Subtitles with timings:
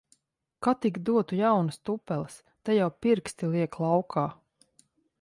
[0.63, 2.39] Ka tik dotu jaunas tupeles!
[2.65, 4.29] Te jau pirksti liek laukā.